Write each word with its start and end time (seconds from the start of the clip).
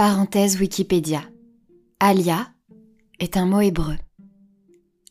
Parenthèse 0.00 0.58
Wikipédia. 0.58 1.20
Alia 2.00 2.48
est 3.18 3.36
un 3.36 3.44
mot 3.44 3.60
hébreu. 3.60 3.98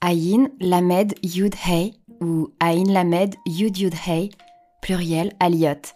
Ayin 0.02 0.50
Lamed 0.59 1.13
Yud 1.21 1.54
Hey 1.63 1.93
ou 2.21 2.50
Ayin 2.59 2.91
Lamed 2.91 3.36
Yud 3.46 3.78
Yud 3.78 3.94
Hey, 4.07 4.31
pluriel 4.81 5.36
Aliot, 5.39 5.94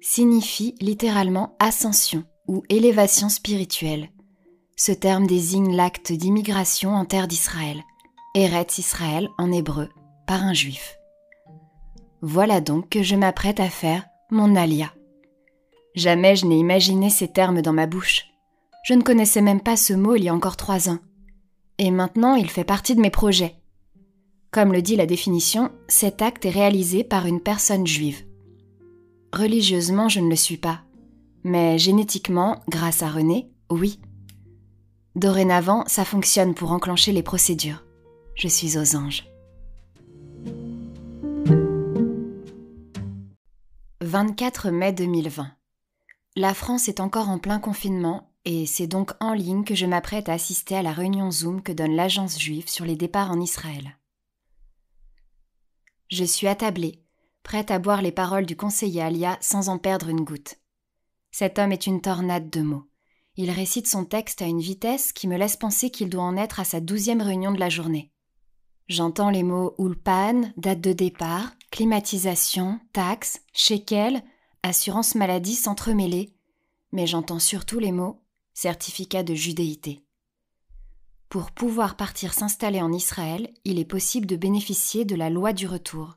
signifie 0.00 0.74
littéralement 0.80 1.54
ascension 1.58 2.24
ou 2.48 2.62
élévation 2.70 3.28
spirituelle. 3.28 4.08
Ce 4.78 4.92
terme 4.92 5.26
désigne 5.26 5.76
l'acte 5.76 6.12
d'immigration 6.12 6.94
en 6.94 7.04
terre 7.04 7.28
d'Israël, 7.28 7.82
Eretz 8.34 8.78
Israël 8.78 9.28
en 9.36 9.52
hébreu, 9.52 9.90
par 10.26 10.42
un 10.42 10.54
juif. 10.54 10.96
Voilà 12.22 12.62
donc 12.62 12.88
que 12.88 13.02
je 13.02 13.16
m'apprête 13.16 13.60
à 13.60 13.68
faire 13.68 14.06
mon 14.30 14.56
alia. 14.56 14.94
Jamais 15.96 16.36
je 16.36 16.44
n'ai 16.44 16.58
imaginé 16.58 17.08
ces 17.08 17.26
termes 17.26 17.62
dans 17.62 17.72
ma 17.72 17.86
bouche. 17.86 18.26
Je 18.84 18.92
ne 18.92 19.02
connaissais 19.02 19.40
même 19.40 19.62
pas 19.62 19.76
ce 19.76 19.94
mot 19.94 20.14
il 20.14 20.24
y 20.24 20.28
a 20.28 20.34
encore 20.34 20.58
trois 20.58 20.90
ans. 20.90 20.98
Et 21.78 21.90
maintenant, 21.90 22.34
il 22.34 22.50
fait 22.50 22.64
partie 22.64 22.94
de 22.94 23.00
mes 23.00 23.10
projets. 23.10 23.56
Comme 24.50 24.72
le 24.72 24.82
dit 24.82 24.96
la 24.96 25.06
définition, 25.06 25.72
cet 25.88 26.20
acte 26.20 26.44
est 26.44 26.50
réalisé 26.50 27.02
par 27.02 27.26
une 27.26 27.40
personne 27.40 27.86
juive. 27.86 28.24
Religieusement, 29.32 30.08
je 30.08 30.20
ne 30.20 30.28
le 30.28 30.36
suis 30.36 30.58
pas. 30.58 30.82
Mais 31.44 31.78
génétiquement, 31.78 32.60
grâce 32.68 33.02
à 33.02 33.08
René, 33.08 33.50
oui. 33.70 33.98
Dorénavant, 35.14 35.84
ça 35.86 36.04
fonctionne 36.04 36.54
pour 36.54 36.72
enclencher 36.72 37.12
les 37.12 37.22
procédures. 37.22 37.84
Je 38.34 38.48
suis 38.48 38.76
aux 38.78 38.96
anges. 38.96 39.26
24 44.02 44.70
mai 44.70 44.92
2020. 44.92 45.48
La 46.38 46.52
France 46.52 46.86
est 46.88 47.00
encore 47.00 47.30
en 47.30 47.38
plein 47.38 47.58
confinement 47.58 48.30
et 48.44 48.66
c'est 48.66 48.86
donc 48.86 49.12
en 49.20 49.32
ligne 49.32 49.64
que 49.64 49.74
je 49.74 49.86
m'apprête 49.86 50.28
à 50.28 50.34
assister 50.34 50.76
à 50.76 50.82
la 50.82 50.92
réunion 50.92 51.30
Zoom 51.30 51.62
que 51.62 51.72
donne 51.72 51.96
l'agence 51.96 52.38
juive 52.38 52.68
sur 52.68 52.84
les 52.84 52.94
départs 52.94 53.30
en 53.30 53.40
Israël. 53.40 53.96
Je 56.10 56.24
suis 56.24 56.46
attablée, 56.46 57.02
prête 57.42 57.70
à 57.70 57.78
boire 57.78 58.02
les 58.02 58.12
paroles 58.12 58.44
du 58.44 58.54
conseiller 58.54 59.00
Alia 59.00 59.38
sans 59.40 59.70
en 59.70 59.78
perdre 59.78 60.10
une 60.10 60.24
goutte. 60.24 60.58
Cet 61.30 61.58
homme 61.58 61.72
est 61.72 61.86
une 61.86 62.02
tornade 62.02 62.50
de 62.50 62.60
mots. 62.60 62.84
Il 63.36 63.50
récite 63.50 63.88
son 63.88 64.04
texte 64.04 64.42
à 64.42 64.46
une 64.46 64.60
vitesse 64.60 65.14
qui 65.14 65.28
me 65.28 65.38
laisse 65.38 65.56
penser 65.56 65.88
qu'il 65.88 66.10
doit 66.10 66.22
en 66.22 66.36
être 66.36 66.60
à 66.60 66.64
sa 66.64 66.80
douzième 66.80 67.22
réunion 67.22 67.52
de 67.52 67.60
la 67.60 67.70
journée. 67.70 68.12
J'entends 68.88 69.30
les 69.30 69.42
mots 69.42 69.74
ulpan, 69.78 70.52
date 70.58 70.82
de 70.82 70.92
départ, 70.92 71.52
climatisation, 71.70 72.78
taxes, 72.92 73.40
shekel, 73.54 74.22
assurance 74.62 75.14
maladie 75.14 75.54
s'entremêler, 75.54 76.34
mais 76.92 77.06
j'entends 77.06 77.38
surtout 77.38 77.78
les 77.78 77.92
mots 77.92 78.22
certificat 78.56 79.22
de 79.22 79.34
judéité. 79.34 80.02
Pour 81.28 81.50
pouvoir 81.50 81.96
partir 81.98 82.32
s'installer 82.32 82.80
en 82.80 82.90
Israël, 82.90 83.52
il 83.64 83.78
est 83.78 83.84
possible 83.84 84.26
de 84.26 84.36
bénéficier 84.36 85.04
de 85.04 85.14
la 85.14 85.28
loi 85.28 85.52
du 85.52 85.66
retour. 85.66 86.16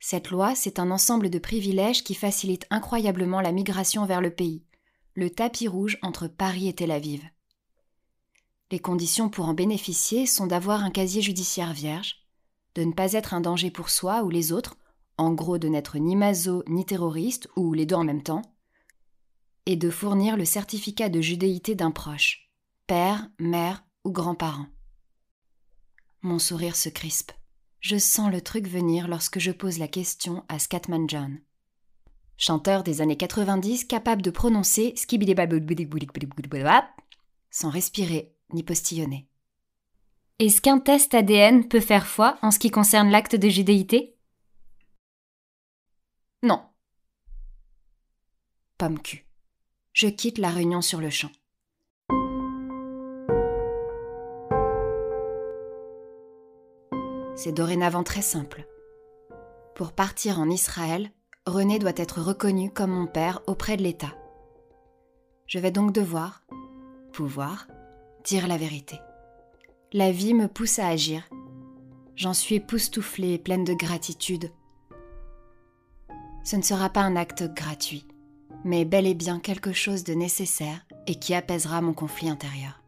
Cette 0.00 0.30
loi, 0.30 0.56
c'est 0.56 0.80
un 0.80 0.90
ensemble 0.90 1.30
de 1.30 1.38
privilèges 1.38 2.02
qui 2.02 2.14
facilite 2.14 2.66
incroyablement 2.70 3.40
la 3.40 3.52
migration 3.52 4.04
vers 4.04 4.20
le 4.20 4.34
pays, 4.34 4.64
le 5.14 5.30
tapis 5.30 5.68
rouge 5.68 5.96
entre 6.02 6.26
Paris 6.26 6.66
et 6.66 6.74
Tel 6.74 6.90
Aviv. 6.90 7.22
Les 8.72 8.80
conditions 8.80 9.28
pour 9.28 9.46
en 9.46 9.54
bénéficier 9.54 10.26
sont 10.26 10.48
d'avoir 10.48 10.82
un 10.82 10.90
casier 10.90 11.22
judiciaire 11.22 11.72
vierge, 11.72 12.26
de 12.74 12.82
ne 12.82 12.92
pas 12.92 13.12
être 13.12 13.32
un 13.32 13.40
danger 13.40 13.70
pour 13.70 13.90
soi 13.90 14.24
ou 14.24 14.30
les 14.30 14.50
autres, 14.50 14.76
en 15.16 15.32
gros 15.32 15.58
de 15.58 15.68
n'être 15.68 15.98
ni 15.98 16.16
maso 16.16 16.62
ni 16.68 16.84
terroriste, 16.84 17.48
ou 17.56 17.72
les 17.72 17.86
deux 17.86 17.96
en 17.96 18.04
même 18.04 18.22
temps, 18.22 18.42
et 19.66 19.76
de 19.76 19.90
fournir 19.90 20.36
le 20.36 20.44
certificat 20.44 21.08
de 21.08 21.20
judéité 21.20 21.74
d'un 21.74 21.90
proche, 21.90 22.50
père, 22.86 23.28
mère 23.38 23.84
ou 24.04 24.12
grand-parent. 24.12 24.66
Mon 26.22 26.38
sourire 26.38 26.76
se 26.76 26.88
crispe. 26.88 27.32
Je 27.80 27.98
sens 27.98 28.32
le 28.32 28.40
truc 28.40 28.66
venir 28.66 29.08
lorsque 29.08 29.38
je 29.38 29.50
pose 29.50 29.78
la 29.78 29.88
question 29.88 30.42
à 30.48 30.58
Scatman 30.58 31.08
John. 31.08 31.38
Chanteur 32.36 32.82
des 32.82 33.00
années 33.00 33.16
90 33.16 33.84
capable 33.84 34.22
de 34.22 34.30
prononcer 34.30 34.94
sans 37.50 37.70
respirer 37.70 38.34
ni 38.52 38.62
postillonner. 38.62 39.28
Est-ce 40.40 40.60
qu'un 40.60 40.80
test 40.80 41.14
ADN 41.14 41.68
peut 41.68 41.80
faire 41.80 42.06
foi 42.06 42.38
en 42.42 42.50
ce 42.50 42.58
qui 42.58 42.70
concerne 42.70 43.10
l'acte 43.10 43.36
de 43.36 43.48
judéité 43.48 44.13
non. 46.44 46.60
Pomme 48.76 49.00
cul. 49.00 49.26
Je 49.94 50.08
quitte 50.08 50.36
la 50.36 50.50
réunion 50.50 50.82
sur 50.82 51.00
le 51.00 51.08
champ. 51.08 51.30
C'est 57.34 57.52
dorénavant 57.52 58.04
très 58.04 58.20
simple. 58.20 58.66
Pour 59.74 59.92
partir 59.92 60.38
en 60.38 60.50
Israël, 60.50 61.10
René 61.46 61.78
doit 61.78 61.92
être 61.96 62.20
reconnu 62.20 62.70
comme 62.70 62.90
mon 62.90 63.06
père 63.06 63.40
auprès 63.46 63.78
de 63.78 63.82
l'État. 63.82 64.14
Je 65.46 65.58
vais 65.58 65.70
donc 65.70 65.92
devoir, 65.92 66.42
pouvoir, 67.12 67.68
dire 68.22 68.46
la 68.48 68.58
vérité. 68.58 68.98
La 69.94 70.12
vie 70.12 70.34
me 70.34 70.48
pousse 70.48 70.78
à 70.78 70.88
agir. 70.88 71.28
J'en 72.16 72.34
suis 72.34 72.56
époustouflée, 72.56 73.38
pleine 73.38 73.64
de 73.64 73.74
gratitude 73.74 74.50
ce 76.44 76.56
ne 76.56 76.62
sera 76.62 76.90
pas 76.90 77.00
un 77.00 77.16
acte 77.16 77.44
gratuit, 77.54 78.06
mais 78.64 78.84
bel 78.84 79.06
et 79.06 79.14
bien 79.14 79.40
quelque 79.40 79.72
chose 79.72 80.04
de 80.04 80.14
nécessaire 80.14 80.84
et 81.06 81.16
qui 81.16 81.34
apaisera 81.34 81.80
mon 81.80 81.94
conflit 81.94 82.28
intérieur. 82.28 82.83